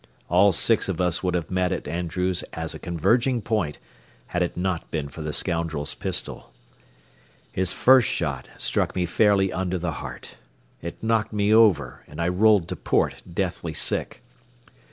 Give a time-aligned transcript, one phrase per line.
[0.29, 3.77] All six of us would have met at Andrews as a converging point,
[4.25, 6.51] had it not been for the scoundrel's pistol.
[7.51, 10.37] His first shot struck me fairly under the heart.
[10.81, 14.23] It knocked me over, and I rolled to port, deathly sick.